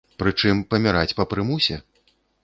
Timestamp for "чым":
0.43-0.61